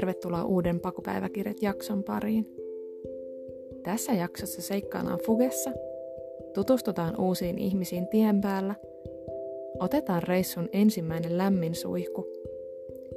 tervetuloa 0.00 0.44
uuden 0.44 0.80
Pakupäiväkirjat 0.80 1.62
jakson 1.62 2.04
pariin. 2.04 2.46
Tässä 3.82 4.12
jaksossa 4.12 4.62
seikkaillaan 4.62 5.18
Fugessa, 5.26 5.70
tutustutaan 6.54 7.20
uusiin 7.20 7.58
ihmisiin 7.58 8.08
tien 8.08 8.40
päällä, 8.40 8.74
otetaan 9.78 10.22
reissun 10.22 10.68
ensimmäinen 10.72 11.38
lämmin 11.38 11.74
suihku 11.74 12.26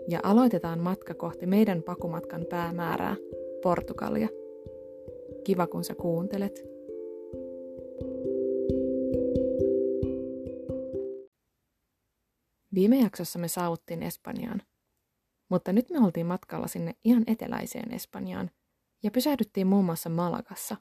ja 0.10 0.20
aloitetaan 0.24 0.80
matka 0.80 1.14
kohti 1.14 1.46
meidän 1.46 1.84
pakumatkan 1.84 2.46
päämäärää, 2.50 3.16
Portugalia. 3.62 4.30
Kiva 5.44 5.68
kun 5.68 5.84
sä 5.84 5.96
kuuntelet. 5.96 6.64
Viime 12.74 13.00
jaksossa 13.00 13.40
me 13.40 13.48
saavuttiin 13.48 14.04
Espanjaan– 14.04 14.62
mutta 15.50 15.74
nyt 15.74 15.90
me 15.90 16.00
oltiin 16.00 16.26
matkalla 16.26 16.68
sinne 16.68 16.96
ihan 17.04 17.24
eteläiseen 17.28 17.94
Espanjaan 17.94 18.52
ja 19.04 19.12
pysähdyttiin 19.12 19.68
muun 19.68 19.86
muassa 19.86 20.10
Malagassa. 20.10 20.78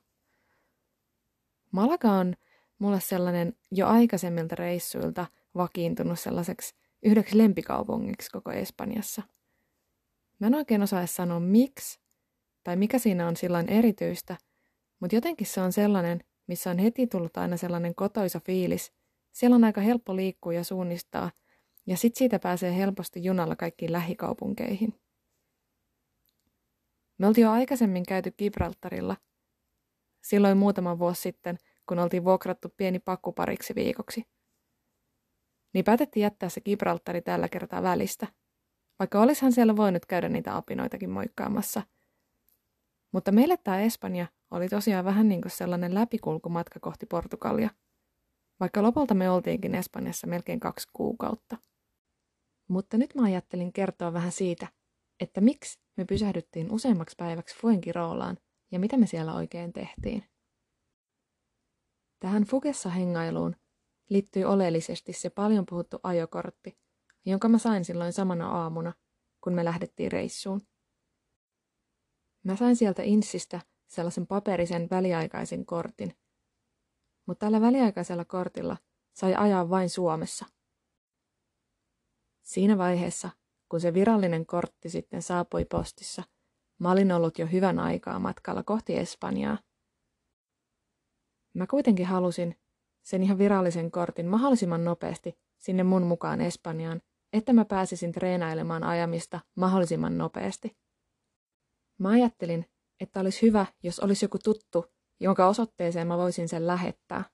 Malaga 1.72 2.10
on 2.10 2.34
mulle 2.78 3.00
sellainen 3.00 3.56
jo 3.70 3.86
aikaisemmilta 3.86 4.54
reissuilta 4.54 5.26
vakiintunut 5.54 6.20
sellaiseksi 6.20 6.74
yhdeksi 7.02 7.38
lempikaupungiksi 7.38 8.30
koko 8.30 8.52
Espanjassa. 8.52 9.22
Mä 10.38 10.46
en 10.46 10.54
oikein 10.54 10.82
osaa 10.82 11.06
sanoa 11.06 11.40
miksi 11.40 12.00
tai 12.64 12.76
mikä 12.76 12.98
siinä 12.98 13.28
on 13.28 13.36
silloin 13.36 13.68
erityistä, 13.68 14.36
mutta 15.00 15.16
jotenkin 15.16 15.46
se 15.46 15.60
on 15.60 15.72
sellainen, 15.72 16.24
missä 16.46 16.70
on 16.70 16.78
heti 16.78 17.06
tullut 17.06 17.36
aina 17.36 17.56
sellainen 17.56 17.94
kotoisa 17.94 18.40
fiilis. 18.40 18.92
Siellä 19.32 19.54
on 19.54 19.64
aika 19.64 19.80
helppo 19.80 20.16
liikkua 20.16 20.52
ja 20.52 20.64
suunnistaa– 20.64 21.30
ja 21.86 21.96
sitten 21.96 22.18
siitä 22.18 22.38
pääsee 22.38 22.76
helposti 22.76 23.24
junalla 23.24 23.56
kaikkiin 23.56 23.92
lähikaupunkeihin. 23.92 25.00
Me 27.18 27.26
oltiin 27.26 27.42
jo 27.42 27.50
aikaisemmin 27.50 28.06
käyty 28.08 28.30
Gibraltarilla. 28.30 29.16
Silloin 30.22 30.58
muutama 30.58 30.98
vuosi 30.98 31.22
sitten, 31.22 31.58
kun 31.88 31.98
oltiin 31.98 32.24
vuokrattu 32.24 32.68
pieni 32.76 32.98
pakku 32.98 33.32
pariksi 33.32 33.74
viikoksi. 33.74 34.22
Niin 35.74 35.84
päätettiin 35.84 36.22
jättää 36.22 36.48
se 36.48 36.60
Gibraltari 36.60 37.22
tällä 37.22 37.48
kertaa 37.48 37.82
välistä. 37.82 38.26
Vaikka 38.98 39.20
olisihan 39.20 39.52
siellä 39.52 39.76
voinut 39.76 40.06
käydä 40.06 40.28
niitä 40.28 40.56
apinoitakin 40.56 41.10
moikkaamassa. 41.10 41.82
Mutta 43.12 43.32
meille 43.32 43.56
tämä 43.56 43.80
Espanja 43.80 44.26
oli 44.50 44.68
tosiaan 44.68 45.04
vähän 45.04 45.28
niin 45.28 45.42
kuin 45.42 45.52
sellainen 45.52 45.94
läpikulkumatka 45.94 46.80
kohti 46.80 47.06
Portugalia. 47.06 47.70
Vaikka 48.60 48.82
lopulta 48.82 49.14
me 49.14 49.30
oltiinkin 49.30 49.74
Espanjassa 49.74 50.26
melkein 50.26 50.60
kaksi 50.60 50.88
kuukautta. 50.92 51.56
Mutta 52.72 52.98
nyt 52.98 53.14
mä 53.14 53.22
ajattelin 53.22 53.72
kertoa 53.72 54.12
vähän 54.12 54.32
siitä, 54.32 54.68
että 55.20 55.40
miksi 55.40 55.80
me 55.96 56.04
pysähdyttiin 56.04 56.72
useammaksi 56.72 57.16
päiväksi 57.18 57.56
Fuengirolaan 57.56 58.38
ja 58.70 58.78
mitä 58.78 58.96
me 58.96 59.06
siellä 59.06 59.34
oikein 59.34 59.72
tehtiin. 59.72 60.24
Tähän 62.20 62.44
Fugessa 62.44 62.88
hengailuun 62.88 63.56
liittyy 64.08 64.44
oleellisesti 64.44 65.12
se 65.12 65.30
paljon 65.30 65.66
puhuttu 65.66 66.00
ajokortti, 66.02 66.78
jonka 67.26 67.48
mä 67.48 67.58
sain 67.58 67.84
silloin 67.84 68.12
samana 68.12 68.50
aamuna, 68.50 68.92
kun 69.40 69.52
me 69.52 69.64
lähdettiin 69.64 70.12
reissuun. 70.12 70.60
Mä 72.44 72.56
sain 72.56 72.76
sieltä 72.76 73.02
Insistä 73.02 73.60
sellaisen 73.88 74.26
paperisen 74.26 74.88
väliaikaisen 74.90 75.66
kortin, 75.66 76.16
mutta 77.26 77.46
tällä 77.46 77.60
väliaikaisella 77.60 78.24
kortilla 78.24 78.76
sai 79.12 79.34
ajaa 79.34 79.70
vain 79.70 79.90
Suomessa– 79.90 80.46
Siinä 82.42 82.78
vaiheessa, 82.78 83.30
kun 83.68 83.80
se 83.80 83.94
virallinen 83.94 84.46
kortti 84.46 84.88
sitten 84.88 85.22
saapui 85.22 85.64
postissa, 85.64 86.22
mä 86.78 86.90
olin 86.90 87.12
ollut 87.12 87.38
jo 87.38 87.46
hyvän 87.46 87.78
aikaa 87.78 88.18
matkalla 88.18 88.62
kohti 88.62 88.98
Espanjaa. 88.98 89.58
Mä 91.54 91.66
kuitenkin 91.66 92.06
halusin 92.06 92.56
sen 93.02 93.22
ihan 93.22 93.38
virallisen 93.38 93.90
kortin 93.90 94.26
mahdollisimman 94.26 94.84
nopeasti 94.84 95.38
sinne 95.58 95.82
mun 95.82 96.02
mukaan 96.02 96.40
Espanjaan, 96.40 97.02
että 97.32 97.52
mä 97.52 97.64
pääsisin 97.64 98.12
treenailemaan 98.12 98.84
ajamista 98.84 99.40
mahdollisimman 99.56 100.18
nopeasti. 100.18 100.76
Mä 101.98 102.08
ajattelin, 102.08 102.66
että 103.00 103.20
olisi 103.20 103.42
hyvä, 103.42 103.66
jos 103.82 104.00
olisi 104.00 104.24
joku 104.24 104.38
tuttu, 104.38 104.86
jonka 105.20 105.46
osoitteeseen 105.48 106.06
mä 106.06 106.16
voisin 106.16 106.48
sen 106.48 106.66
lähettää. 106.66 107.24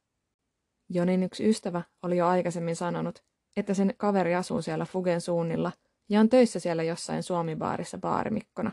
Jonin 0.90 1.22
yksi 1.22 1.48
ystävä 1.48 1.82
oli 2.02 2.16
jo 2.16 2.26
aikaisemmin 2.26 2.76
sanonut, 2.76 3.24
että 3.58 3.74
sen 3.74 3.94
kaveri 3.96 4.34
asuu 4.34 4.62
siellä 4.62 4.84
Fugen 4.84 5.20
suunnilla 5.20 5.72
ja 6.08 6.20
on 6.20 6.28
töissä 6.28 6.60
siellä 6.60 6.82
jossain 6.82 7.22
Suomi-baarissa 7.22 7.98
baarimikkona. 7.98 8.72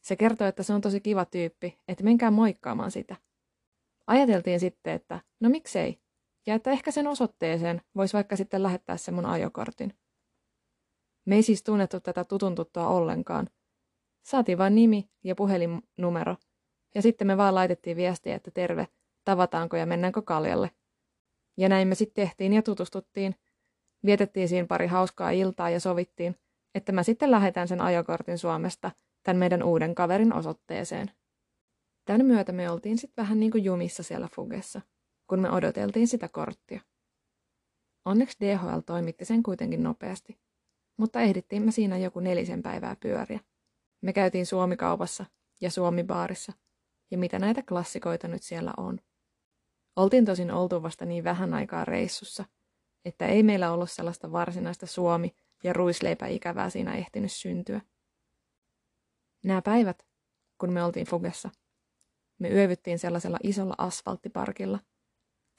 Se 0.00 0.16
kertoo, 0.16 0.46
että 0.46 0.62
se 0.62 0.72
on 0.72 0.80
tosi 0.80 1.00
kiva 1.00 1.24
tyyppi, 1.24 1.78
että 1.88 2.04
menkää 2.04 2.30
moikkaamaan 2.30 2.90
sitä. 2.90 3.16
Ajateltiin 4.06 4.60
sitten, 4.60 4.92
että 4.92 5.20
no 5.40 5.48
miksei, 5.48 6.00
ja 6.46 6.54
että 6.54 6.70
ehkä 6.70 6.90
sen 6.90 7.06
osoitteeseen 7.06 7.82
voisi 7.96 8.14
vaikka 8.14 8.36
sitten 8.36 8.62
lähettää 8.62 8.96
sen 8.96 9.14
mun 9.14 9.26
ajokortin. 9.26 9.94
Me 11.24 11.34
ei 11.34 11.42
siis 11.42 11.62
tunnettu 11.62 12.00
tätä 12.00 12.24
tutuntuttua 12.24 12.88
ollenkaan. 12.88 13.48
Saatiin 14.22 14.58
vain 14.58 14.74
nimi 14.74 15.10
ja 15.24 15.34
puhelinnumero, 15.34 16.36
ja 16.94 17.02
sitten 17.02 17.26
me 17.26 17.36
vaan 17.36 17.54
laitettiin 17.54 17.96
viestiä, 17.96 18.36
että 18.36 18.50
terve, 18.50 18.88
tavataanko 19.24 19.76
ja 19.76 19.86
mennäänkö 19.86 20.22
kaljalle. 20.22 20.70
Ja 21.56 21.68
näin 21.68 21.88
me 21.88 21.94
sitten 21.94 22.26
tehtiin 22.26 22.52
ja 22.52 22.62
tutustuttiin, 22.62 23.34
Vietettiin 24.04 24.48
siinä 24.48 24.66
pari 24.66 24.86
hauskaa 24.86 25.30
iltaa 25.30 25.70
ja 25.70 25.80
sovittiin, 25.80 26.36
että 26.74 26.92
mä 26.92 27.02
sitten 27.02 27.30
lähetän 27.30 27.68
sen 27.68 27.80
ajokortin 27.80 28.38
Suomesta 28.38 28.90
tämän 29.22 29.38
meidän 29.38 29.62
uuden 29.62 29.94
kaverin 29.94 30.32
osoitteeseen. 30.32 31.10
Tämän 32.04 32.26
myötä 32.26 32.52
me 32.52 32.70
oltiin 32.70 32.98
sitten 32.98 33.22
vähän 33.22 33.40
niin 33.40 33.52
kuin 33.52 33.64
jumissa 33.64 34.02
siellä 34.02 34.28
Fugessa, 34.34 34.80
kun 35.26 35.40
me 35.40 35.50
odoteltiin 35.50 36.08
sitä 36.08 36.28
korttia. 36.28 36.80
Onneksi 38.04 38.38
DHL 38.40 38.78
toimitti 38.86 39.24
sen 39.24 39.42
kuitenkin 39.42 39.82
nopeasti, 39.82 40.38
mutta 40.96 41.20
ehdittiin 41.20 41.62
me 41.62 41.70
siinä 41.70 41.98
joku 41.98 42.20
nelisen 42.20 42.62
päivää 42.62 42.96
pyöriä. 43.00 43.40
Me 44.00 44.12
käytiin 44.12 44.46
Suomikaupassa 44.46 45.24
ja 45.60 45.70
Suomibaarissa, 45.70 46.52
ja 47.10 47.18
mitä 47.18 47.38
näitä 47.38 47.62
klassikoita 47.62 48.28
nyt 48.28 48.42
siellä 48.42 48.72
on. 48.76 49.00
Oltiin 49.96 50.24
tosin 50.24 50.50
oltu 50.50 50.82
vasta 50.82 51.04
niin 51.04 51.24
vähän 51.24 51.54
aikaa 51.54 51.84
reissussa– 51.84 52.44
että 53.04 53.26
ei 53.26 53.42
meillä 53.42 53.72
ollut 53.72 53.90
sellaista 53.90 54.32
varsinaista 54.32 54.86
suomi- 54.86 55.36
ja 55.64 55.72
ruisleipäikävää 55.72 56.70
siinä 56.70 56.94
ehtinyt 56.94 57.32
syntyä. 57.32 57.80
Nämä 59.44 59.62
päivät, 59.62 60.06
kun 60.58 60.72
me 60.72 60.84
oltiin 60.84 61.06
Fugessa, 61.06 61.50
me 62.38 62.48
yövyttiin 62.48 62.98
sellaisella 62.98 63.38
isolla 63.42 63.74
asfalttiparkilla. 63.78 64.78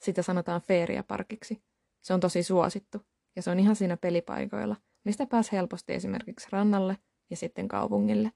Sitä 0.02 0.22
sanotaan 0.22 0.60
feeriaparkiksi. 0.60 1.62
Se 2.00 2.14
on 2.14 2.20
tosi 2.20 2.42
suosittu 2.42 3.06
ja 3.36 3.42
se 3.42 3.50
on 3.50 3.58
ihan 3.60 3.76
siinä 3.76 3.96
pelipaikoilla, 3.96 4.76
mistä 5.04 5.26
pääs 5.26 5.52
helposti 5.52 5.92
esimerkiksi 5.92 6.48
rannalle 6.52 6.96
ja 7.30 7.36
sitten 7.36 7.68
kaupungille. 7.68 8.32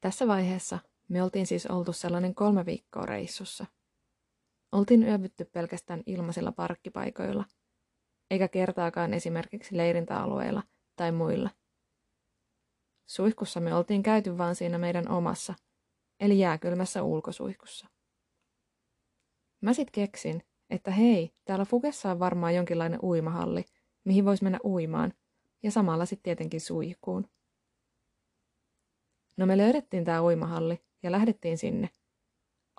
Tässä 0.00 0.26
vaiheessa 0.26 0.78
me 1.08 1.22
oltiin 1.22 1.46
siis 1.46 1.66
oltu 1.66 1.92
sellainen 1.92 2.34
kolme 2.34 2.66
viikkoa 2.66 3.06
reissussa– 3.06 3.66
Oltiin 4.72 5.02
yövytty 5.02 5.44
pelkästään 5.44 6.02
ilmaisilla 6.06 6.52
parkkipaikoilla, 6.52 7.44
eikä 8.30 8.48
kertaakaan 8.48 9.14
esimerkiksi 9.14 9.76
leirintäalueilla 9.76 10.62
tai 10.96 11.12
muilla. 11.12 11.50
Suihkussa 13.06 13.60
me 13.60 13.74
oltiin 13.74 14.02
käyty 14.02 14.38
vaan 14.38 14.54
siinä 14.54 14.78
meidän 14.78 15.08
omassa, 15.08 15.54
eli 16.20 16.38
jääkylmässä 16.38 17.02
ulkosuihkussa. 17.02 17.86
Mä 19.60 19.72
sit 19.72 19.90
keksin, 19.90 20.42
että 20.70 20.90
hei, 20.90 21.34
täällä 21.44 21.64
Fugessa 21.64 22.10
on 22.10 22.18
varmaan 22.18 22.54
jonkinlainen 22.54 23.00
uimahalli, 23.02 23.64
mihin 24.04 24.24
vois 24.24 24.42
mennä 24.42 24.58
uimaan, 24.64 25.12
ja 25.62 25.70
samalla 25.70 26.06
sitten 26.06 26.22
tietenkin 26.22 26.60
suihkuun. 26.60 27.28
No 29.36 29.46
me 29.46 29.56
löydettiin 29.56 30.04
tämä 30.04 30.22
uimahalli 30.22 30.80
ja 31.02 31.12
lähdettiin 31.12 31.58
sinne, 31.58 31.90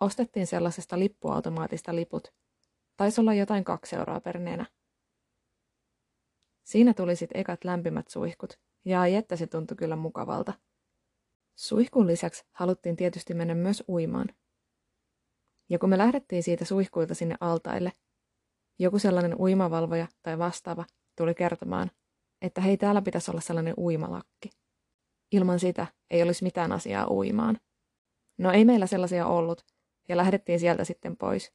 Ostettiin 0.02 0.48
sellaisesta 0.48 1.00
lippuautomaatista 1.00 1.96
liput. 1.96 2.34
Taisi 2.98 3.22
olla 3.22 3.34
jotain 3.34 3.64
kaksi 3.64 3.96
euroa 3.96 4.20
per 4.20 4.40
nenä. 4.40 4.66
Siinä 6.64 6.94
tuli 6.94 7.16
sitten 7.16 7.42
ekat 7.42 7.64
lämpimät 7.64 8.08
suihkut, 8.08 8.60
ja 8.86 9.02
ai 9.02 9.16
että 9.16 9.36
se 9.36 9.48
tuntui 9.48 9.78
kyllä 9.78 9.96
mukavalta. 9.96 10.54
Suihkun 11.56 12.08
lisäksi 12.08 12.44
haluttiin 12.52 12.96
tietysti 12.96 13.34
mennä 13.34 13.56
myös 13.56 13.84
uimaan. 13.90 14.28
Ja 15.70 15.80
kun 15.80 15.90
me 15.90 15.98
lähdettiin 15.98 16.44
siitä 16.44 16.66
suihkuilta 16.66 17.16
sinne 17.16 17.36
altaille, 17.40 17.92
joku 18.80 19.00
sellainen 19.00 19.36
uimavalvoja 19.40 20.08
tai 20.24 20.38
vastaava 20.38 20.86
tuli 21.18 21.36
kertomaan, 21.36 21.92
että 22.42 22.62
hei 22.62 22.78
täällä 22.78 23.02
pitäisi 23.02 23.32
olla 23.32 23.42
sellainen 23.42 23.74
uimalakki. 23.78 24.50
Ilman 25.32 25.60
sitä 25.60 25.88
ei 26.10 26.24
olisi 26.24 26.44
mitään 26.44 26.72
asiaa 26.72 27.10
uimaan. 27.10 27.60
No 28.38 28.52
ei 28.52 28.66
meillä 28.66 28.88
sellaisia 28.88 29.28
ollut, 29.28 29.66
ja 30.10 30.18
lähdettiin 30.18 30.60
sieltä 30.60 30.84
sitten 30.84 31.18
pois. 31.18 31.54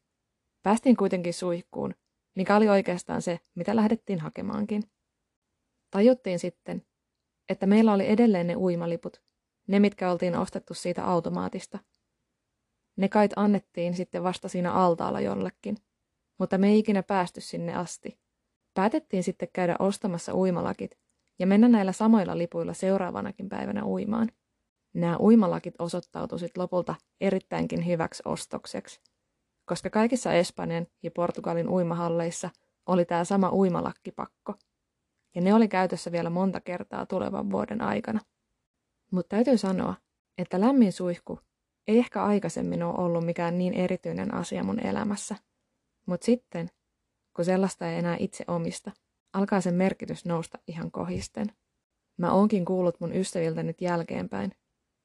Päästiin 0.63 0.97
kuitenkin 0.97 1.35
suihkuun, 1.35 1.95
mikä 2.37 2.57
oli 2.57 2.69
oikeastaan 2.69 3.23
se, 3.23 3.41
mitä 3.55 3.77
lähdettiin 3.77 4.21
hakemaankin. 4.21 4.83
Tajuttiin 5.91 6.39
sitten, 6.39 6.87
että 7.49 7.67
meillä 7.67 7.93
oli 7.93 8.09
edelleen 8.09 8.47
ne 8.47 8.57
uimaliput, 8.57 9.23
ne 9.69 9.81
mitkä 9.81 10.11
oltiin 10.11 10.37
ostettu 10.37 10.75
siitä 10.75 11.05
automaatista. 11.05 11.79
Ne 12.97 13.09
kait 13.09 13.33
annettiin 13.37 13.95
sitten 13.95 14.23
vasta 14.23 14.49
siinä 14.49 14.73
altaalla 14.73 15.21
jollekin, 15.21 15.77
mutta 16.39 16.59
me 16.59 16.69
ei 16.69 16.79
ikinä 16.79 17.03
päästy 17.03 17.41
sinne 17.41 17.75
asti. 17.75 18.19
Päätettiin 18.75 19.23
sitten 19.23 19.49
käydä 19.53 19.77
ostamassa 19.79 20.35
uimalakit 20.35 20.99
ja 21.39 21.47
mennä 21.47 21.69
näillä 21.69 21.93
samoilla 21.93 22.39
lipuilla 22.39 22.75
seuraavanakin 22.75 23.49
päivänä 23.49 23.85
uimaan. 23.85 24.29
Nämä 24.97 25.17
uimalakit 25.21 25.75
osoittautuivat 25.79 26.57
lopulta 26.57 26.95
erittäinkin 27.21 27.87
hyväksi 27.87 28.23
ostokseksi, 28.27 29.01
koska 29.65 29.91
kaikissa 29.91 30.33
Espanjan 30.33 30.87
ja 31.03 31.11
Portugalin 31.11 31.69
uimahalleissa 31.69 32.51
oli 32.87 33.05
tämä 33.05 33.25
sama 33.25 33.53
uimalakkipakko, 33.53 34.55
ja 35.35 35.41
ne 35.41 35.55
oli 35.55 35.69
käytössä 35.69 36.13
vielä 36.13 36.31
monta 36.31 36.61
kertaa 36.61 37.07
tulevan 37.07 37.51
vuoden 37.51 37.81
aikana. 37.81 38.21
Mutta 39.11 39.37
täytyy 39.37 39.59
sanoa, 39.59 39.95
että 40.39 40.61
lämmin 40.61 40.93
suihku 40.93 41.41
ei 41.89 41.99
ehkä 41.99 42.25
aikaisemmin 42.25 42.83
ole 42.83 42.99
ollut 42.99 43.25
mikään 43.25 43.59
niin 43.59 43.75
erityinen 43.75 44.35
asia 44.35 44.65
mun 44.65 44.81
elämässä. 44.81 45.37
Mutta 46.07 46.25
sitten, 46.25 46.71
kun 47.37 47.45
sellaista 47.45 47.91
ei 47.91 47.99
enää 47.99 48.17
itse 48.21 48.45
omista, 48.49 48.93
alkaa 49.33 49.61
sen 49.61 49.75
merkitys 49.75 50.25
nousta 50.25 50.59
ihan 50.69 50.91
kohisten. 50.91 51.47
Mä 52.19 52.33
oonkin 52.33 52.65
kuullut 52.65 53.01
mun 53.01 53.15
ystäviltä 53.17 53.63
nyt 53.63 53.81
jälkeenpäin, 53.81 54.53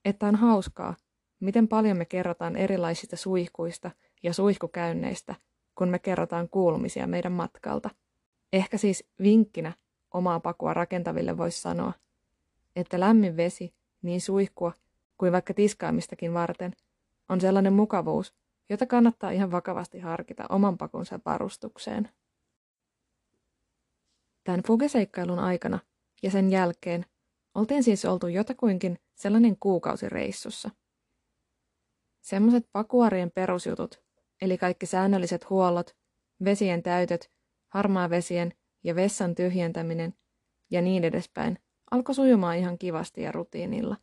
että 0.05 0.27
on 0.27 0.35
hauskaa, 0.35 0.95
miten 1.39 1.67
paljon 1.67 1.97
me 1.97 2.05
kerrotaan 2.05 2.55
erilaisista 2.55 3.15
suihkuista 3.15 3.91
ja 4.23 4.33
suihkukäynneistä, 4.33 5.35
kun 5.75 5.89
me 5.89 5.99
kerrotaan 5.99 6.49
kuulumisia 6.49 7.07
meidän 7.07 7.31
matkalta. 7.31 7.89
Ehkä 8.53 8.77
siis 8.77 9.03
vinkkinä 9.21 9.73
omaa 10.13 10.39
pakua 10.39 10.73
rakentaville 10.73 11.37
voisi 11.37 11.61
sanoa, 11.61 11.93
että 12.75 12.99
lämmin 12.99 13.37
vesi, 13.37 13.73
niin 14.01 14.21
suihkua 14.21 14.73
kuin 15.17 15.31
vaikka 15.31 15.53
tiskaamistakin 15.53 16.33
varten, 16.33 16.73
on 17.29 17.41
sellainen 17.41 17.73
mukavuus, 17.73 18.33
jota 18.69 18.85
kannattaa 18.85 19.31
ihan 19.31 19.51
vakavasti 19.51 19.99
harkita 19.99 20.45
oman 20.49 20.77
pakunsa 20.77 21.19
varustukseen. 21.25 22.09
Tämän 24.43 24.63
fugeseikkailun 24.67 25.39
aikana 25.39 25.79
ja 26.23 26.31
sen 26.31 26.51
jälkeen 26.51 27.05
oltiin 27.55 27.83
siis 27.83 28.05
oltu 28.05 28.27
jotakuinkin 28.27 28.99
sellainen 29.15 29.57
kuukausi 29.59 30.09
reissussa. 30.09 30.69
Semmoiset 32.21 32.69
pakuarien 32.71 33.31
perusjutut, 33.31 34.03
eli 34.41 34.57
kaikki 34.57 34.85
säännölliset 34.85 35.49
huollot, 35.49 35.95
vesien 36.43 36.83
täytöt, 36.83 37.31
harmaa 37.67 38.09
vesien 38.09 38.53
ja 38.83 38.95
vessan 38.95 39.35
tyhjentäminen 39.35 40.13
ja 40.71 40.81
niin 40.81 41.03
edespäin, 41.03 41.59
alkoi 41.91 42.15
sujumaan 42.15 42.57
ihan 42.57 42.77
kivasti 42.77 43.21
ja 43.21 43.31
rutiinilla. 43.31 43.97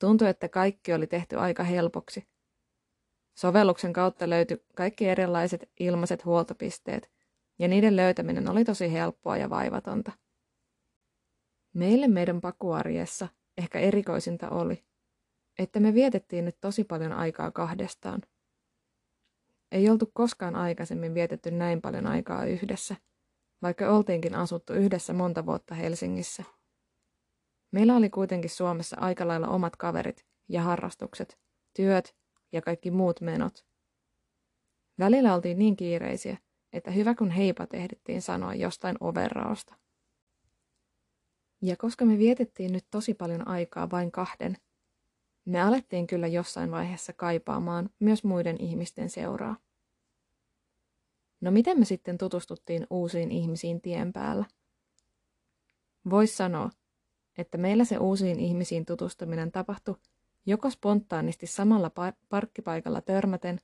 Tuntui, 0.00 0.28
että 0.28 0.48
kaikki 0.48 0.92
oli 0.92 1.06
tehty 1.06 1.36
aika 1.36 1.62
helpoksi. 1.62 2.28
Sovelluksen 3.38 3.92
kautta 3.92 4.30
löytyi 4.30 4.64
kaikki 4.74 5.08
erilaiset 5.08 5.70
ilmaiset 5.80 6.24
huoltopisteet, 6.24 7.10
ja 7.58 7.68
niiden 7.68 7.96
löytäminen 7.96 8.50
oli 8.50 8.64
tosi 8.64 8.92
helppoa 8.92 9.36
ja 9.36 9.50
vaivatonta. 9.50 10.12
Meille 11.76 12.08
meidän 12.08 12.40
pakuarjessa 12.40 13.28
ehkä 13.56 13.78
erikoisinta 13.78 14.50
oli, 14.50 14.84
että 15.58 15.80
me 15.80 15.94
vietettiin 15.94 16.44
nyt 16.44 16.56
tosi 16.60 16.84
paljon 16.84 17.12
aikaa 17.12 17.50
kahdestaan. 17.50 18.22
Ei 19.72 19.90
oltu 19.90 20.10
koskaan 20.14 20.56
aikaisemmin 20.56 21.14
vietetty 21.14 21.50
näin 21.50 21.80
paljon 21.80 22.06
aikaa 22.06 22.44
yhdessä, 22.44 22.96
vaikka 23.62 23.90
oltiinkin 23.90 24.34
asuttu 24.34 24.72
yhdessä 24.72 25.12
monta 25.12 25.46
vuotta 25.46 25.74
Helsingissä. 25.74 26.44
Meillä 27.72 27.96
oli 27.96 28.10
kuitenkin 28.10 28.50
Suomessa 28.50 28.96
aika 29.00 29.28
lailla 29.28 29.48
omat 29.48 29.76
kaverit 29.76 30.26
ja 30.48 30.62
harrastukset, 30.62 31.38
työt 31.76 32.16
ja 32.52 32.62
kaikki 32.62 32.90
muut 32.90 33.20
menot. 33.20 33.66
Välillä 34.98 35.34
oltiin 35.34 35.58
niin 35.58 35.76
kiireisiä, 35.76 36.38
että 36.72 36.90
hyvä 36.90 37.14
kun 37.14 37.30
heipat 37.30 37.74
ehdittiin 37.74 38.22
sanoa 38.22 38.54
jostain 38.54 38.96
overraosta. 39.00 39.85
Ja 41.66 41.76
koska 41.76 42.04
me 42.04 42.18
vietettiin 42.18 42.72
nyt 42.72 42.86
tosi 42.90 43.14
paljon 43.14 43.48
aikaa 43.48 43.90
vain 43.90 44.12
kahden, 44.12 44.56
me 45.44 45.62
alettiin 45.62 46.06
kyllä 46.06 46.26
jossain 46.26 46.70
vaiheessa 46.70 47.12
kaipaamaan 47.12 47.90
myös 47.98 48.24
muiden 48.24 48.56
ihmisten 48.60 49.10
seuraa. 49.10 49.56
No 51.40 51.50
miten 51.50 51.78
me 51.78 51.84
sitten 51.84 52.18
tutustuttiin 52.18 52.86
uusiin 52.90 53.30
ihmisiin 53.30 53.80
tien 53.80 54.12
päällä? 54.12 54.44
Vois 56.10 56.36
sanoa, 56.36 56.70
että 57.38 57.58
meillä 57.58 57.84
se 57.84 57.98
uusiin 57.98 58.40
ihmisiin 58.40 58.86
tutustuminen 58.86 59.52
tapahtui 59.52 59.96
joko 60.46 60.70
spontaanisti 60.70 61.46
samalla 61.46 61.90
parkkipaikalla 62.28 63.00
törmäten, 63.00 63.60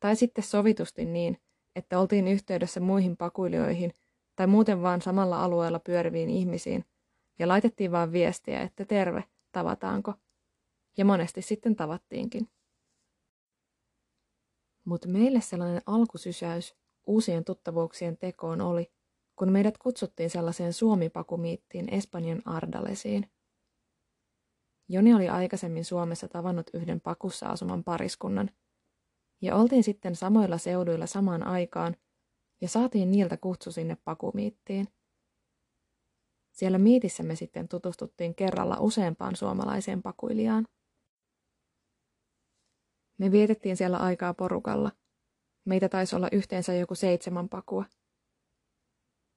tai 0.00 0.16
sitten 0.16 0.44
sovitusti 0.44 1.04
niin, 1.04 1.38
että 1.76 2.00
oltiin 2.00 2.28
yhteydessä 2.28 2.80
muihin 2.80 3.16
pakuilijoihin 3.16 3.92
tai 4.36 4.46
muuten 4.46 4.82
vaan 4.82 5.02
samalla 5.02 5.44
alueella 5.44 5.78
pyöriviin 5.78 6.30
ihmisiin, 6.30 6.84
ja 7.38 7.48
laitettiin 7.48 7.92
vaan 7.92 8.12
viestiä, 8.12 8.62
että 8.62 8.84
terve, 8.84 9.24
tavataanko. 9.52 10.14
Ja 10.96 11.04
monesti 11.04 11.42
sitten 11.42 11.76
tavattiinkin. 11.76 12.48
Mutta 14.84 15.08
meille 15.08 15.40
sellainen 15.40 15.82
alkusysäys 15.86 16.76
uusien 17.06 17.44
tuttavuuksien 17.44 18.16
tekoon 18.16 18.60
oli, 18.60 18.92
kun 19.36 19.52
meidät 19.52 19.78
kutsuttiin 19.78 20.30
sellaiseen 20.30 20.72
suomipakumiittiin 20.72 21.94
Espanjan 21.94 22.42
Ardalesiin. 22.44 23.30
Joni 24.88 25.14
oli 25.14 25.28
aikaisemmin 25.28 25.84
Suomessa 25.84 26.28
tavannut 26.28 26.70
yhden 26.74 27.00
pakussa 27.00 27.46
asuman 27.46 27.84
pariskunnan, 27.84 28.50
ja 29.42 29.56
oltiin 29.56 29.84
sitten 29.84 30.16
samoilla 30.16 30.58
seuduilla 30.58 31.06
samaan 31.06 31.42
aikaan, 31.42 31.96
ja 32.60 32.68
saatiin 32.68 33.10
niiltä 33.10 33.36
kutsu 33.36 33.72
sinne 33.72 33.96
pakumiittiin. 34.04 34.88
Siellä 36.56 36.78
miitissä 36.78 37.22
me 37.22 37.36
sitten 37.36 37.68
tutustuttiin 37.68 38.34
kerralla 38.34 38.76
useampaan 38.80 39.36
suomalaiseen 39.36 40.02
pakuilijaan. 40.02 40.66
Me 43.18 43.30
vietettiin 43.30 43.76
siellä 43.76 43.96
aikaa 43.96 44.34
porukalla. 44.34 44.92
Meitä 45.64 45.88
taisi 45.88 46.16
olla 46.16 46.28
yhteensä 46.32 46.74
joku 46.74 46.94
seitsemän 46.94 47.48
pakua. 47.48 47.84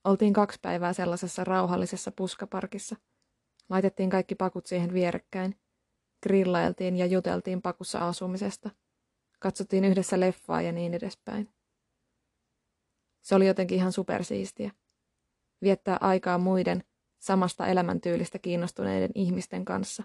Oltiin 0.04 0.34
kaksi 0.34 0.60
päivää 0.62 0.94
sellaisessa 0.94 1.44
rauhallisessa 1.44 2.12
puskaparkissa. 2.12 2.96
Laitettiin 3.70 4.10
kaikki 4.10 4.36
pakut 4.36 4.66
siihen 4.66 4.94
vierekkäin. 4.94 5.60
Grillailtiin 6.24 6.96
ja 6.96 7.06
juteltiin 7.06 7.62
pakussa 7.62 8.08
asumisesta. 8.08 8.70
Katsottiin 9.40 9.86
yhdessä 9.86 10.20
leffaa 10.20 10.62
ja 10.62 10.72
niin 10.72 10.94
edespäin. 10.94 11.54
Se 13.22 13.36
oli 13.36 13.48
jotenkin 13.48 13.78
ihan 13.78 13.92
supersiistiä. 13.92 14.72
Viettää 15.62 15.98
aikaa 16.02 16.38
muiden, 16.38 16.84
samasta 17.20 17.68
elämäntyylistä 17.68 18.40
kiinnostuneiden 18.40 19.12
ihmisten 19.16 19.66
kanssa. 19.66 20.04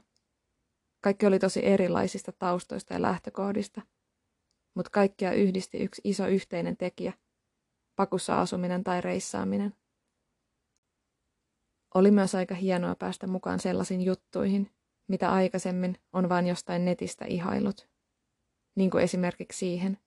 Kaikki 1.01 1.27
oli 1.27 1.39
tosi 1.39 1.67
erilaisista 1.67 2.33
taustoista 2.33 2.95
ja 2.95 3.03
lähtökohdista, 3.03 3.83
mutta 4.75 4.91
kaikkia 4.91 5.33
yhdisti 5.33 5.79
yksi 5.79 6.01
iso 6.05 6.27
yhteinen 6.27 6.77
tekijä, 6.77 7.13
pakussa 7.97 8.41
asuminen 8.41 8.85
tai 8.85 9.01
reissaaminen. 9.01 9.75
Oli 11.95 12.11
myös 12.11 12.35
aika 12.35 12.55
hienoa 12.55 12.95
päästä 12.95 13.27
mukaan 13.27 13.61
sellaisiin 13.61 14.03
juttuihin, 14.03 14.71
mitä 15.09 15.33
aikaisemmin 15.33 15.99
on 16.13 16.29
vain 16.29 16.47
jostain 16.47 16.85
netistä 16.85 17.25
ihailut. 17.25 17.89
Niin 18.77 18.91
kuin 18.91 19.05
esimerkiksi 19.05 19.59
siihen, 19.59 19.99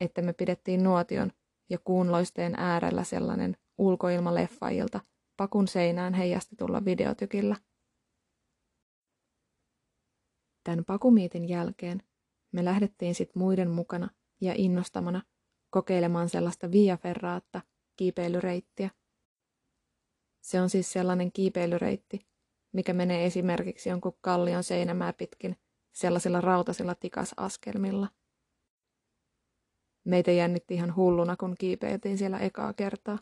että 0.00 0.22
me 0.22 0.32
pidettiin 0.32 0.82
nuotion 0.82 1.32
ja 1.70 1.78
kuunloisteen 1.78 2.54
äärellä 2.56 3.04
sellainen 3.04 3.56
ulkoilmaleffailta 3.78 5.00
pakun 5.36 5.68
seinään 5.68 6.14
heijastetulla 6.14 6.84
videotykillä. 6.84 7.56
Tämän 10.64 10.84
pakumiitin 10.84 11.48
jälkeen 11.48 12.02
me 12.52 12.64
lähdettiin 12.64 13.14
sitten 13.14 13.42
muiden 13.42 13.70
mukana 13.70 14.08
ja 14.40 14.54
innostamana 14.56 15.22
kokeilemaan 15.70 16.28
sellaista 16.28 16.70
via 16.70 16.96
ferraatta 16.96 17.62
kiipeilyreittiä– 17.96 18.90
se 20.46 20.60
on 20.60 20.70
siis 20.70 20.92
sellainen 20.92 21.32
kiipeilyreitti, 21.32 22.26
mikä 22.72 22.92
menee 22.92 23.26
esimerkiksi 23.26 23.88
jonkun 23.88 24.18
kallion 24.20 24.64
seinämää 24.64 25.12
pitkin 25.12 25.56
sellaisilla 25.92 26.40
rautasilla 26.40 26.94
tikasaskelmilla. 26.94 28.08
Meitä 30.04 30.30
jännitti 30.30 30.74
ihan 30.74 30.96
hulluna, 30.96 31.36
kun 31.36 31.54
kiipeiltiin 31.58 32.18
siellä 32.18 32.38
ekaa 32.38 32.72
kertaa, 32.72 33.18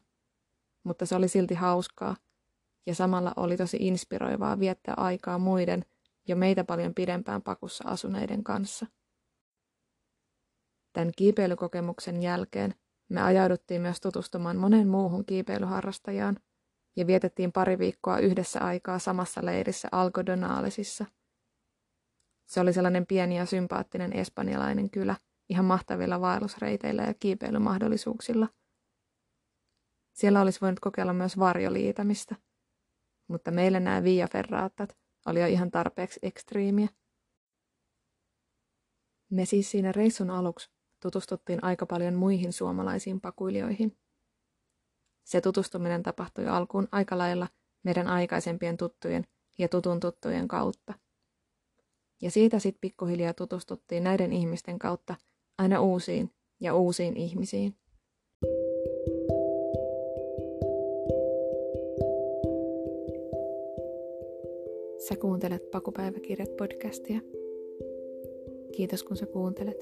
mutta 0.84 1.06
se 1.06 1.14
oli 1.14 1.28
silti 1.28 1.54
hauskaa 1.54 2.16
ja 2.86 2.94
samalla 2.94 3.32
oli 3.36 3.56
tosi 3.56 3.76
inspiroivaa 3.80 4.58
viettää 4.58 4.94
aikaa 4.96 5.38
muiden 5.38 5.84
jo 6.28 6.36
meitä 6.36 6.64
paljon 6.64 6.94
pidempään 6.94 7.42
pakussa 7.42 7.84
asuneiden 7.88 8.44
kanssa. 8.44 8.86
Tämän 10.92 11.12
kiipeilykokemuksen 11.16 12.22
jälkeen 12.22 12.74
me 13.08 13.22
ajauduttiin 13.22 13.80
myös 13.82 14.00
tutustumaan 14.00 14.56
monen 14.56 14.88
muuhun 14.88 15.24
kiipeilyharrastajaan– 15.24 16.36
ja 16.96 17.06
vietettiin 17.06 17.52
pari 17.52 17.78
viikkoa 17.78 18.18
yhdessä 18.18 18.60
aikaa 18.60 18.98
samassa 18.98 19.44
leirissä 19.44 19.88
Algodonaalisissa. 19.92 21.06
Se 22.46 22.60
oli 22.60 22.72
sellainen 22.72 23.06
pieni 23.06 23.36
ja 23.36 23.46
sympaattinen 23.46 24.12
espanjalainen 24.12 24.90
kylä, 24.90 25.16
ihan 25.48 25.64
mahtavilla 25.64 26.20
vaellusreiteillä 26.20 27.02
ja 27.02 27.14
kiipeilymahdollisuuksilla. 27.14 28.48
Siellä 30.14 30.40
olisi 30.40 30.60
voinut 30.60 30.80
kokeilla 30.80 31.12
myös 31.12 31.38
varjoliitämistä, 31.38 32.36
mutta 33.28 33.50
meille 33.50 33.80
nämä 33.80 34.04
Via 34.04 34.28
Ferraattat 34.32 34.96
oli 35.26 35.40
jo 35.40 35.46
ihan 35.46 35.70
tarpeeksi 35.70 36.20
ekstriimiä. 36.22 36.88
Me 39.30 39.44
siis 39.44 39.70
siinä 39.70 39.92
reissun 39.92 40.30
aluksi 40.30 40.70
tutustuttiin 41.02 41.64
aika 41.64 41.86
paljon 41.86 42.14
muihin 42.14 42.52
suomalaisiin 42.52 43.20
pakuilijoihin. 43.20 43.98
Se 45.24 45.40
tutustuminen 45.40 46.02
tapahtui 46.02 46.46
alkuun 46.46 46.88
aika 46.92 47.18
lailla 47.18 47.48
meidän 47.82 48.06
aikaisempien 48.06 48.76
tuttujen 48.76 49.26
ja 49.58 49.68
tutun 49.68 50.00
tuttujen 50.00 50.48
kautta. 50.48 50.94
Ja 52.22 52.30
siitä 52.30 52.58
sitten 52.58 52.80
pikkuhiljaa 52.80 53.34
tutustuttiin 53.34 54.04
näiden 54.04 54.32
ihmisten 54.32 54.78
kautta 54.78 55.14
aina 55.58 55.80
uusiin 55.80 56.34
ja 56.60 56.74
uusiin 56.74 57.16
ihmisiin. 57.16 57.83
Sä 65.08 65.16
kuuntelet 65.16 65.70
Pakupäiväkirjat 65.70 66.56
podcastia. 66.56 67.20
Kiitos 68.76 69.04
kun 69.04 69.16
sä 69.16 69.26
kuuntelet. 69.26 69.76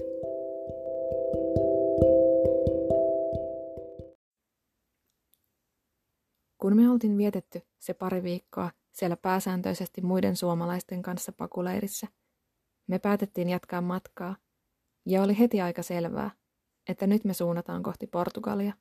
Kun 6.59 6.77
me 6.77 6.91
oltiin 6.91 7.19
vietetty 7.19 7.63
se 7.79 7.95
pari 7.95 8.23
viikkoa 8.23 8.71
siellä 8.93 9.17
pääsääntöisesti 9.17 10.01
muiden 10.01 10.37
suomalaisten 10.37 11.03
kanssa 11.03 11.33
pakuleirissä, 11.33 12.07
me 12.87 12.99
päätettiin 12.99 13.49
jatkaa 13.49 13.81
matkaa, 13.81 14.37
ja 15.07 15.23
oli 15.23 15.39
heti 15.39 15.61
aika 15.61 15.83
selvää, 15.83 16.31
että 16.89 17.07
nyt 17.07 17.25
me 17.25 17.35
suunnataan 17.35 17.83
kohti 17.83 18.07
Portugalia. 18.07 18.73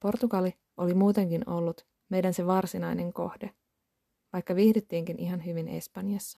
Portugali 0.00 0.54
oli 0.76 0.94
muutenkin 0.94 1.50
ollut 1.50 1.86
meidän 2.08 2.34
se 2.34 2.46
varsinainen 2.46 3.12
kohde, 3.12 3.50
vaikka 4.32 4.54
viihdyttiinkin 4.54 5.18
ihan 5.18 5.44
hyvin 5.44 5.68
Espanjassa. 5.68 6.38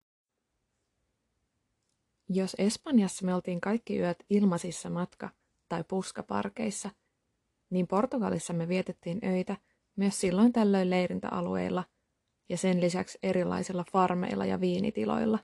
Jos 2.29 2.57
Espanjassa 2.59 3.25
me 3.25 3.35
oltiin 3.35 3.61
kaikki 3.61 3.99
yöt 3.99 4.25
ilmaisissa 4.31 4.91
matka- 4.91 5.31
tai 5.69 5.85
puskaparkeissa, 5.85 6.91
niin 7.71 7.87
Portugalissa 7.87 8.53
me 8.53 8.69
vietettiin 8.69 9.19
öitä 9.25 9.57
myös 9.97 10.21
silloin 10.21 10.53
tällöin 10.53 10.91
leirintäalueilla 10.91 11.85
ja 12.49 12.57
sen 12.57 12.81
lisäksi 12.81 13.19
erilaisilla 13.23 13.85
farmeilla 13.93 14.47
ja 14.47 14.61
viinitiloilla. 14.61 15.39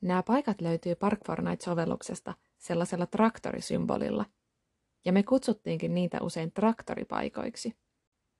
Nämä 0.00 0.22
paikat 0.22 0.60
löytyy 0.60 0.94
Park 0.94 1.20
Fortnite-sovelluksesta 1.26 2.34
sellaisella 2.58 3.06
traktorisymbolilla, 3.06 4.24
ja 5.04 5.12
me 5.12 5.22
kutsuttiinkin 5.22 5.94
niitä 5.94 6.18
usein 6.20 6.52
traktoripaikoiksi. 6.52 7.76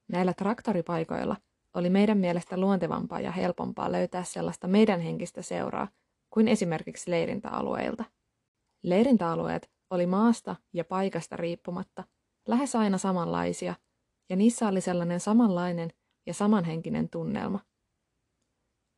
Näillä 0.08 0.34
traktoripaikoilla 0.34 1.36
oli 1.74 1.90
meidän 1.90 2.18
mielestä 2.18 2.56
luontevampaa 2.56 3.20
ja 3.20 3.32
helpompaa 3.32 3.92
löytää 3.92 4.24
sellaista 4.24 4.68
meidän 4.68 5.00
henkistä 5.00 5.42
seuraa 5.42 5.88
kuin 6.30 6.48
esimerkiksi 6.48 7.10
leirintäalueilta. 7.10 8.04
Leirintäalueet 8.82 9.70
oli 9.90 10.06
maasta 10.06 10.56
ja 10.72 10.84
paikasta 10.84 11.36
riippumatta 11.36 12.04
lähes 12.48 12.76
aina 12.76 12.98
samanlaisia, 12.98 13.74
ja 14.30 14.36
niissä 14.36 14.68
oli 14.68 14.80
sellainen 14.80 15.20
samanlainen 15.20 15.90
ja 16.26 16.34
samanhenkinen 16.34 17.08
tunnelma. 17.08 17.60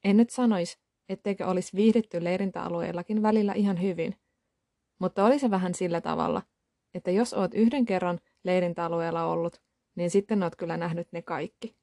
En 0.04 0.16
nyt 0.16 0.30
sanoisi, 0.30 0.78
etteikö 1.08 1.46
olisi 1.46 1.76
viihdytty 1.76 2.24
leirintäalueillakin 2.24 3.22
välillä 3.22 3.52
ihan 3.52 3.82
hyvin, 3.82 4.16
mutta 5.00 5.24
oli 5.24 5.38
se 5.38 5.50
vähän 5.50 5.74
sillä 5.74 6.00
tavalla, 6.00 6.42
että 6.94 7.10
jos 7.10 7.34
oot 7.34 7.54
yhden 7.54 7.84
kerran 7.84 8.20
leirintäalueella 8.44 9.24
ollut, 9.24 9.62
niin 9.94 10.10
sitten 10.10 10.42
oot 10.42 10.56
kyllä 10.56 10.76
nähnyt 10.76 11.08
ne 11.12 11.22
kaikki. 11.22 11.81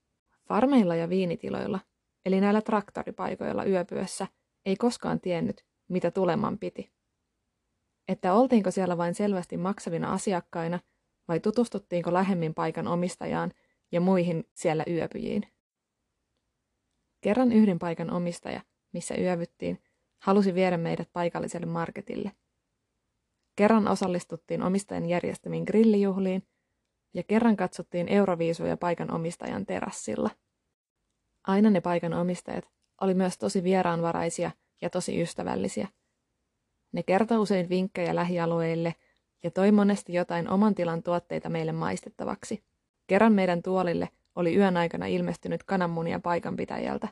Farmeilla 0.50 0.96
ja 0.96 1.10
viinitiloilla, 1.10 1.79
eli 2.25 2.41
näillä 2.41 2.62
traktoripaikoilla 2.62 3.65
yöpyössä, 3.65 4.27
ei 4.65 4.75
koskaan 4.75 5.22
tiennyt, 5.22 5.65
mitä 5.88 6.12
tuleman 6.12 6.58
piti. 6.58 6.91
Että 8.08 8.34
oltiinko 8.34 8.72
siellä 8.72 8.98
vain 8.98 9.15
selvästi 9.15 9.58
maksavina 9.58 10.13
asiakkaina 10.13 10.79
vai 11.27 11.39
tutustuttiinko 11.39 12.13
lähemmin 12.13 12.53
paikan 12.53 12.88
omistajaan 12.88 13.51
ja 13.91 14.01
muihin 14.01 14.50
siellä 14.53 14.84
yöpyjiin. 14.88 15.44
Kerran 17.22 17.51
yhden 17.51 17.79
paikan 17.79 18.12
omistaja, 18.12 18.62
missä 18.94 19.15
yövyttiin, 19.15 19.82
halusi 20.22 20.53
viedä 20.53 20.77
meidät 20.77 21.10
paikalliselle 21.13 21.65
marketille. 21.68 22.32
Kerran 23.56 23.88
osallistuttiin 23.88 24.63
omistajan 24.63 25.06
järjestämiin 25.06 25.63
grillijuhliin 25.63 26.44
ja 27.13 27.24
kerran 27.24 27.58
katsottiin 27.58 28.10
Euroviisuja 28.10 28.78
paikan 28.78 29.12
omistajan 29.12 29.66
terassilla. 29.66 30.30
Aina 31.48 31.70
ne 31.70 31.82
paikan 31.82 32.13
omistajat 32.13 32.70
oli 33.01 33.13
myös 33.13 33.38
tosi 33.38 33.63
vieraanvaraisia 33.63 34.51
ja 34.82 34.89
tosi 34.89 35.22
ystävällisiä. 35.22 35.88
Ne 36.92 37.04
kertoi 37.04 37.38
usein 37.38 37.70
vinkkejä 37.70 38.16
lähialueille 38.16 38.96
ja 39.44 39.51
toi 39.51 39.72
monesti 39.72 40.13
jotain 40.13 40.50
oman 40.50 40.75
tilan 40.75 41.04
tuotteita 41.04 41.50
meille 41.50 41.72
maistettavaksi. 41.72 42.63
Kerran 43.08 43.34
meidän 43.34 43.62
tuolille 43.62 44.10
oli 44.36 44.56
yön 44.56 44.78
aikana 44.78 45.06
ilmestynyt 45.06 45.63
kananmunia 45.63 46.20
paikanpitäjältä. 46.20 47.08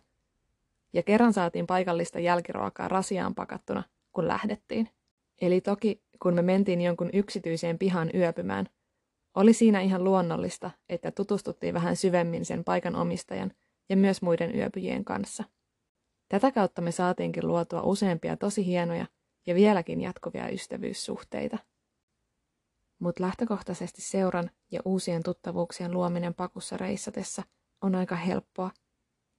Ja 0.93 1.03
kerran 1.03 1.33
saatiin 1.33 1.67
paikallista 1.67 2.19
jälkiruokaa 2.19 2.87
rasiaan 2.87 3.35
pakattuna, 3.35 3.83
kun 4.11 4.27
lähdettiin. 4.27 4.89
Eli 5.41 5.61
toki, 5.61 6.01
kun 6.21 6.33
me 6.33 6.41
mentiin 6.41 6.81
jonkun 6.81 7.09
yksityiseen 7.13 7.79
pihan 7.79 8.09
yöpymään, 8.15 8.69
oli 9.37 9.53
siinä 9.53 9.81
ihan 9.81 10.03
luonnollista, 10.03 10.71
että 10.89 11.11
tutustuttiin 11.11 11.73
vähän 11.73 11.95
syvemmin 11.95 12.45
sen 12.45 12.63
paikan 12.63 12.95
omistajan 12.95 13.51
ja 13.89 13.97
myös 13.97 14.21
muiden 14.21 14.55
yöpyjien 14.55 15.05
kanssa. 15.05 15.43
Tätä 16.29 16.51
kautta 16.51 16.81
me 16.81 16.91
saatiinkin 16.91 17.47
luotua 17.47 17.81
useampia 17.81 18.37
tosi 18.37 18.65
hienoja 18.65 19.05
ja 19.47 19.55
vieläkin 19.55 20.01
jatkuvia 20.01 20.49
ystävyyssuhteita. 20.49 21.57
Mutta 22.99 23.23
lähtökohtaisesti 23.23 24.01
seuran 24.01 24.51
ja 24.71 24.79
uusien 24.85 25.23
tuttavuuksien 25.23 25.91
luominen 25.91 26.33
pakussa 26.33 26.77
reissatessa 26.77 27.43
on 27.81 27.95
aika 27.95 28.15
helppoa, 28.15 28.71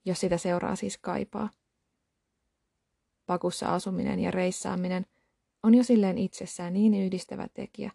jos 0.05 0.19
sitä 0.19 0.37
seuraa 0.37 0.75
siis 0.75 0.97
kaipaa. 0.97 1.49
Pakussa 3.25 3.73
asuminen 3.73 4.19
ja 4.19 4.31
reissaaminen 4.31 5.05
on 5.63 5.75
jo 5.75 5.83
silleen 5.83 6.17
itsessään 6.17 6.73
niin 6.73 6.93
yhdistävä 6.93 7.47
tekijä, 7.53 7.91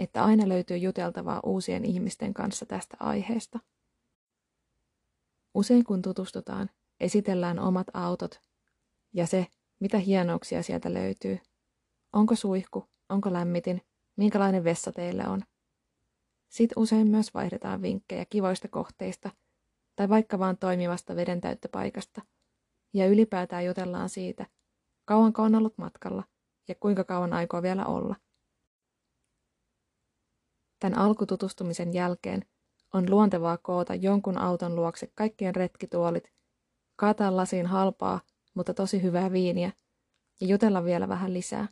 että 0.00 0.24
aina 0.24 0.48
löytyy 0.48 0.76
juteltavaa 0.76 1.40
uusien 1.44 1.84
ihmisten 1.84 2.34
kanssa 2.34 2.66
tästä 2.66 2.96
aiheesta. 3.00 3.58
Usein 5.54 5.84
kun 5.84 6.02
tutustutaan, 6.02 6.70
esitellään 7.00 7.58
omat 7.58 7.86
autot 7.94 8.40
ja 9.12 9.26
se, 9.26 9.46
mitä 9.80 9.98
hienouksia 9.98 10.62
sieltä 10.62 10.94
löytyy. 10.94 11.38
Onko 12.12 12.34
suihku, 12.34 12.84
onko 13.08 13.32
lämmitin, 13.32 13.82
minkälainen 14.16 14.64
vessa 14.64 14.92
teillä 14.92 15.24
on. 15.28 15.42
Sitten 16.48 16.82
usein 16.82 17.06
myös 17.06 17.34
vaihdetaan 17.34 17.82
vinkkejä 17.82 18.24
kivoista 18.24 18.68
kohteista 18.68 19.30
tai 19.96 20.08
vaikka 20.08 20.38
vaan 20.38 20.58
toimivasta 20.58 21.16
vedentäyttöpaikasta. 21.16 22.22
Ja 22.94 23.06
ylipäätään 23.06 23.66
jutellaan 23.66 24.08
siitä, 24.08 24.46
kauanko 25.04 25.42
on 25.42 25.54
ollut 25.54 25.78
matkalla 25.78 26.24
ja 26.68 26.74
kuinka 26.80 27.04
kauan 27.04 27.32
aikoo 27.32 27.62
vielä 27.62 27.86
olla. 27.86 28.16
Tämän 30.80 30.98
alkututustumisen 30.98 31.94
jälkeen 31.94 32.44
on 32.94 33.10
luontevaa 33.10 33.58
koota 33.58 33.94
jonkun 33.94 34.38
auton 34.38 34.76
luokse 34.76 35.12
kaikkien 35.14 35.54
retkituolit 35.54 36.32
kaataa 36.96 37.36
lasiin 37.36 37.66
halpaa, 37.66 38.20
mutta 38.54 38.74
tosi 38.74 39.02
hyvää 39.02 39.32
viiniä 39.32 39.72
ja 40.40 40.46
jutella 40.46 40.84
vielä 40.84 41.08
vähän 41.08 41.34
lisää. 41.34 41.68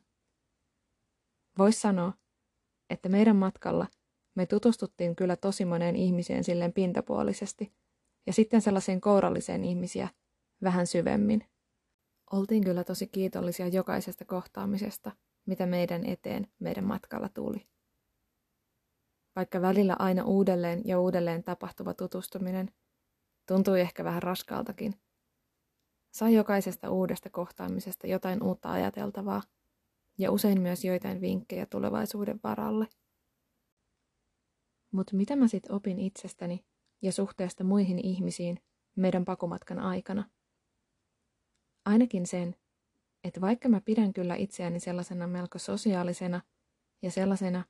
Vois 1.58 1.80
sanoa, 1.80 2.12
että 2.90 3.08
meidän 3.08 3.36
matkalla 3.36 3.86
me 4.34 4.46
tutustuttiin 4.46 5.16
kyllä 5.16 5.36
tosi 5.36 5.64
moneen 5.64 5.96
ihmiseen 5.96 6.44
silleen 6.44 6.72
pintapuolisesti 6.72 7.72
ja 8.26 8.32
sitten 8.32 8.60
sellaiseen 8.60 9.00
kouralliseen 9.00 9.64
ihmisiä 9.64 10.08
vähän 10.62 10.86
syvemmin. 10.86 11.44
Oltiin 12.32 12.64
kyllä 12.64 12.84
tosi 12.84 13.06
kiitollisia 13.06 13.68
jokaisesta 13.68 14.24
kohtaamisesta, 14.24 15.12
mitä 15.46 15.66
meidän 15.66 16.06
eteen 16.06 16.46
meidän 16.58 16.84
matkalla 16.84 17.28
tuli. 17.28 17.66
Vaikka 19.38 19.60
välillä 19.60 19.96
aina 19.98 20.24
uudelleen 20.24 20.82
ja 20.84 21.00
uudelleen 21.00 21.42
tapahtuva 21.42 21.94
tutustuminen 21.94 22.70
tuntui 23.46 23.80
ehkä 23.80 24.04
vähän 24.04 24.22
raskaaltakin, 24.22 24.94
Sai 26.14 26.34
jokaisesta 26.34 26.90
uudesta 26.90 27.30
kohtaamisesta 27.30 28.06
jotain 28.06 28.42
uutta 28.42 28.72
ajateltavaa 28.72 29.42
ja 30.18 30.32
usein 30.32 30.60
myös 30.60 30.84
joitain 30.84 31.20
vinkkejä 31.20 31.66
tulevaisuuden 31.66 32.40
varalle. 32.44 32.88
Mutta 34.92 35.16
mitä 35.16 35.36
mä 35.36 35.48
sitten 35.48 35.74
opin 35.74 35.98
itsestäni, 35.98 36.64
ja 37.02 37.12
suhteesta 37.12 37.64
muihin 37.64 37.98
ihmisiin 37.98 38.58
meidän 38.96 39.24
pakumatkan 39.24 39.78
aikana. 39.78 40.30
Ainakin 41.84 42.26
sen, 42.26 42.56
että 43.24 43.40
vaikka 43.40 43.68
mä 43.68 43.80
pidän 43.80 44.12
kyllä 44.12 44.34
itseäni 44.34 44.80
sellaisena 44.80 45.26
melko 45.26 45.58
sosiaalisena 45.58 46.40
ja 47.02 47.10
sellaisena, 47.10 47.64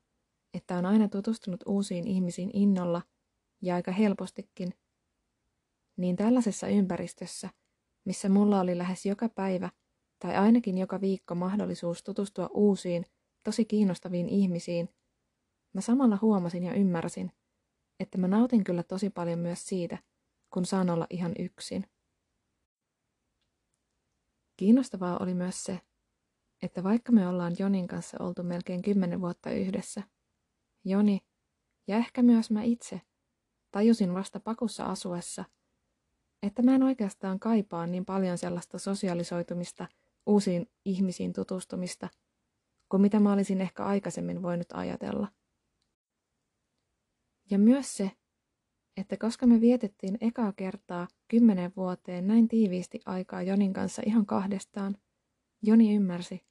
että 0.54 0.78
on 0.78 0.86
aina 0.86 1.08
tutustunut 1.08 1.60
uusiin 1.66 2.06
ihmisiin 2.06 2.50
innolla 2.52 3.02
ja 3.62 3.74
aika 3.74 3.92
helpostikin, 3.92 4.74
niin 5.96 6.16
tällaisessa 6.16 6.68
ympäristössä, 6.68 7.50
missä 8.04 8.28
mulla 8.28 8.60
oli 8.60 8.78
lähes 8.78 9.06
joka 9.06 9.28
päivä 9.28 9.70
tai 10.18 10.36
ainakin 10.36 10.78
joka 10.78 11.00
viikko 11.00 11.34
mahdollisuus 11.34 12.02
tutustua 12.02 12.50
uusiin, 12.54 13.04
tosi 13.44 13.64
kiinnostaviin 13.64 14.28
ihmisiin, 14.28 14.88
mä 15.74 15.80
samalla 15.80 16.18
huomasin 16.22 16.64
ja 16.64 16.74
ymmärsin, 16.74 17.32
että 18.00 18.18
mä 18.18 18.28
nautin 18.28 18.64
kyllä 18.64 18.82
tosi 18.82 19.10
paljon 19.10 19.38
myös 19.38 19.66
siitä, 19.66 19.98
kun 20.54 20.64
saan 20.64 20.90
olla 20.90 21.06
ihan 21.10 21.32
yksin. 21.38 21.84
Kiinnostavaa 24.56 25.18
oli 25.18 25.34
myös 25.34 25.64
se, 25.64 25.80
että 26.62 26.82
vaikka 26.82 27.12
me 27.12 27.28
ollaan 27.28 27.56
Jonin 27.58 27.86
kanssa 27.86 28.16
oltu 28.20 28.42
melkein 28.42 28.82
kymmenen 28.82 29.20
vuotta 29.20 29.50
yhdessä, 29.50 30.02
Joni 30.84 31.20
ja 31.86 31.96
ehkä 31.96 32.22
myös 32.22 32.50
mä 32.50 32.62
itse 32.62 33.00
tajusin 33.70 34.14
vasta 34.14 34.40
pakussa 34.40 34.84
asuessa, 34.84 35.44
että 36.42 36.62
mä 36.62 36.74
en 36.74 36.82
oikeastaan 36.82 37.40
kaipaa 37.40 37.86
niin 37.86 38.04
paljon 38.04 38.38
sellaista 38.38 38.78
sosialisoitumista, 38.78 39.88
uusiin 40.26 40.70
ihmisiin 40.84 41.32
tutustumista, 41.32 42.08
kuin 42.88 43.00
mitä 43.00 43.20
mä 43.20 43.32
olisin 43.32 43.60
ehkä 43.60 43.84
aikaisemmin 43.84 44.42
voinut 44.42 44.72
ajatella. 44.72 45.28
Ja 47.50 47.58
myös 47.58 47.96
se, 47.96 48.10
että 48.96 49.16
koska 49.16 49.46
me 49.46 49.60
vietettiin 49.60 50.18
ekaa 50.20 50.52
kertaa 50.52 51.08
kymmenen 51.28 51.72
vuoteen 51.76 52.26
näin 52.26 52.48
tiiviisti 52.48 53.00
aikaa 53.06 53.42
Jonin 53.42 53.72
kanssa 53.72 54.02
ihan 54.06 54.26
kahdestaan, 54.26 54.96
Joni 55.62 55.94
ymmärsi, 55.94 56.44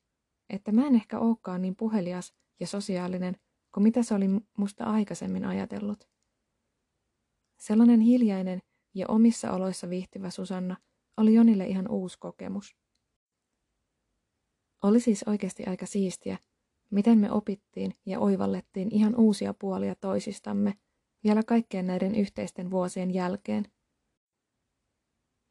että 0.50 0.72
mä 0.72 0.88
en 0.88 0.96
ehkä 0.96 1.20
olekaan 1.20 1.62
niin 1.62 1.76
puhelias 1.76 2.34
ja 2.60 2.68
sosiaalinen 2.68 3.38
kuin 3.74 3.84
mitä 3.84 4.04
se 4.04 4.14
oli 4.14 4.28
musta 4.58 4.84
aikaisemmin 4.84 5.46
ajatellut. 5.46 6.10
Sellainen 7.58 8.00
hiljainen 8.00 8.62
ja 8.94 9.06
omissa 9.08 9.52
oloissa 9.52 9.90
viihtyvä 9.90 10.30
Susanna 10.30 10.78
oli 11.18 11.34
Jonille 11.34 11.66
ihan 11.66 11.88
uusi 11.88 12.18
kokemus. 12.20 12.76
Oli 14.84 15.00
siis 15.00 15.24
oikeasti 15.24 15.64
aika 15.66 15.86
siistiä, 15.86 16.38
miten 16.92 17.18
me 17.18 17.32
opittiin 17.32 17.94
ja 18.06 18.20
oivallettiin 18.20 18.88
ihan 18.92 19.16
uusia 19.16 19.54
puolia 19.54 19.96
toisistamme– 19.96 20.74
vielä 21.24 21.44
kaikkien 21.44 21.88
näiden 21.88 22.16
yhteisten 22.16 22.72
vuosien 22.72 23.14
jälkeen. 23.14 23.66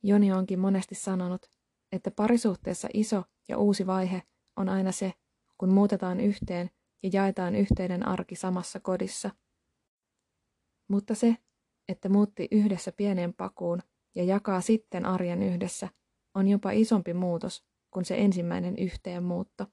Joni 0.02 0.32
onkin 0.32 0.58
monesti 0.58 0.94
sanonut, 0.94 1.50
että 1.92 2.10
parisuhteessa 2.10 2.88
iso 2.94 3.22
ja 3.48 3.58
uusi 3.58 3.86
vaihe 3.86 4.22
on 4.56 4.68
aina 4.68 4.92
se, 4.92 5.12
kun 5.58 5.72
muutetaan 5.72 6.20
yhteen 6.20 6.70
ja 7.02 7.10
jaetaan 7.12 7.54
yhteinen 7.54 8.08
arki 8.08 8.36
samassa 8.36 8.80
kodissa. 8.80 9.30
Mutta 10.88 11.14
se, 11.14 11.36
että 11.88 12.08
muutti 12.08 12.48
yhdessä 12.50 12.92
pieneen 12.92 13.34
pakuun 13.34 13.82
ja 14.14 14.24
jakaa 14.24 14.60
sitten 14.60 15.06
arjen 15.06 15.42
yhdessä, 15.42 15.88
on 16.34 16.48
jopa 16.48 16.70
isompi 16.70 17.14
muutos 17.14 17.64
kuin 17.90 18.04
se 18.04 18.14
ensimmäinen 18.18 18.78
yhteenmuutto. 18.78 19.66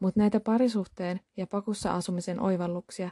Mutta 0.00 0.20
näitä 0.20 0.40
parisuhteen 0.40 1.20
ja 1.36 1.46
pakussa 1.46 1.94
asumisen 1.94 2.40
oivalluksia 2.40 3.10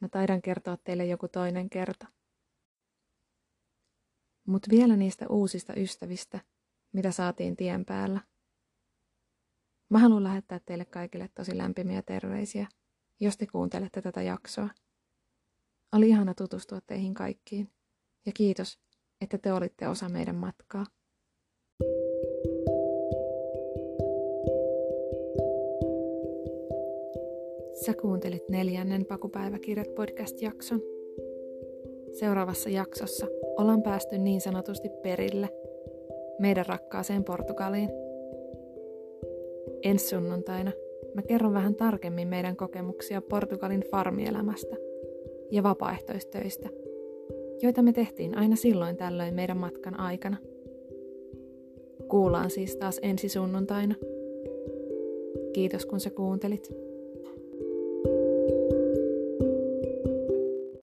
Mä 0.00 0.08
taidan 0.08 0.42
kertoa 0.42 0.76
teille 0.76 1.06
joku 1.06 1.28
toinen 1.28 1.70
kerta. 1.70 2.06
Mut 4.46 4.62
vielä 4.70 4.96
niistä 4.96 5.26
uusista 5.28 5.74
ystävistä, 5.74 6.40
mitä 6.92 7.12
saatiin 7.12 7.56
tien 7.56 7.84
päällä. 7.84 8.20
Mä 9.90 9.98
haluan 9.98 10.24
lähettää 10.24 10.60
teille 10.66 10.84
kaikille 10.84 11.28
tosi 11.34 11.58
lämpimiä 11.58 12.02
terveisiä, 12.02 12.66
jos 13.20 13.36
te 13.36 13.46
kuuntelette 13.46 14.02
tätä 14.02 14.22
jaksoa. 14.22 14.68
Oli 15.92 16.08
ihana 16.08 16.34
tutustua 16.34 16.78
teihin 16.86 17.14
kaikkiin. 17.14 17.68
Ja 18.26 18.32
kiitos, 18.32 18.78
että 19.20 19.38
te 19.38 19.52
olitte 19.52 19.88
osa 19.88 20.08
meidän 20.08 20.34
matkaa. 20.34 20.86
Sä 27.86 27.94
kuuntelit 28.02 28.48
neljännen 28.48 29.06
Pakupäiväkirjat 29.06 29.94
podcast-jakson. 29.94 30.80
Seuraavassa 32.18 32.70
jaksossa 32.70 33.26
ollaan 33.56 33.82
päästy 33.82 34.18
niin 34.18 34.40
sanotusti 34.40 34.88
perille 35.02 35.48
meidän 36.38 36.66
rakkaaseen 36.66 37.24
Portugaliin. 37.24 38.09
Ensi 39.82 40.08
sunnuntaina 40.08 40.72
mä 41.14 41.22
kerron 41.22 41.52
vähän 41.52 41.74
tarkemmin 41.74 42.28
meidän 42.28 42.56
kokemuksia 42.56 43.22
Portugalin 43.22 43.84
farmielämästä 43.90 44.76
ja 45.50 45.62
vapaaehtoistöistä, 45.62 46.68
joita 47.62 47.82
me 47.82 47.92
tehtiin 47.92 48.38
aina 48.38 48.56
silloin 48.56 48.96
tällöin 48.96 49.34
meidän 49.34 49.56
matkan 49.56 50.00
aikana. 50.00 50.36
Kuullaan 52.08 52.50
siis 52.50 52.76
taas 52.76 52.98
ensi 53.02 53.28
sunnuntaina. 53.28 53.94
Kiitos 55.52 55.86
kun 55.86 56.00
sä 56.00 56.10
kuuntelit. 56.10 56.89